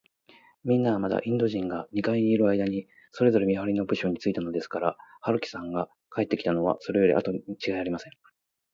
[0.63, 8.11] みんなは、まだインド人が二階にいるあいだに、それぞれ見はりの部署についたのですから、春木さんが帰ってきたのは、それよりあとにちがいありません。